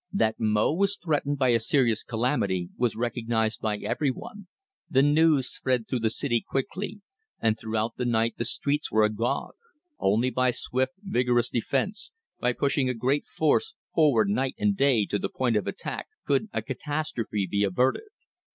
[0.11, 4.47] That Mo was threatened by a serious calamity was recognized by everyone.
[4.89, 7.01] The news spread through the city quickly,
[7.39, 9.53] and throughout the night the streets were agog.
[9.99, 12.09] Only by swift vigorous defence,
[12.39, 16.49] by pushing a great force forward night and day to the point of attack, could
[16.51, 18.09] a catastrophe be averted.